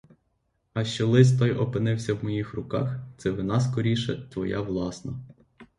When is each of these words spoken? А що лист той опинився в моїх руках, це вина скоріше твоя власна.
А 0.73 0.83
що 0.85 1.07
лист 1.07 1.39
той 1.39 1.51
опинився 1.53 2.13
в 2.13 2.23
моїх 2.23 2.53
руках, 2.53 2.99
це 3.17 3.31
вина 3.31 3.59
скоріше 3.61 4.27
твоя 4.31 4.61
власна. 4.61 5.13